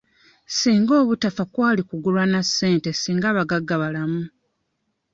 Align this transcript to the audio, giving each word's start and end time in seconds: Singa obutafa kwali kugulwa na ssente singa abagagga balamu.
Singa 0.57 0.93
obutafa 1.01 1.43
kwali 1.53 1.81
kugulwa 1.89 2.23
na 2.33 2.41
ssente 2.47 2.89
singa 3.01 3.25
abagagga 3.31 3.75
balamu. 3.81 4.23